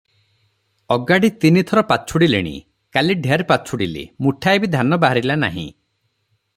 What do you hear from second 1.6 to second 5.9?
ଥର ପାଛୁଡ଼ିଲିଣି, କାଲି ଢେର ପାଛୁଡ଼ିଲି, ମୁଠାଏ ବି ଧାନ ବାହାରିଲା ନାହିଁ।